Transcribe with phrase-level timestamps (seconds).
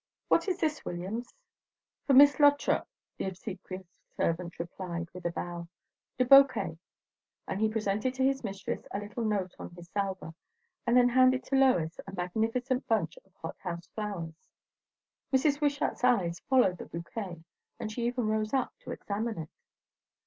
[0.29, 1.35] What is this, Williams?"
[2.07, 3.85] "For Miss Lot'rop," the obsequious
[4.15, 5.67] servant replied with a bow,
[6.17, 6.79] "de bo quet."
[7.45, 10.33] But he presented to his mistress a little note on his salver,
[10.87, 14.47] and then handed to Lois a magnificent bunch of hothouse flowers.
[15.31, 15.61] Mrs.
[15.61, 17.43] Wishart's eyes followed the bouquet,
[17.79, 19.49] and she even rose up to examine it.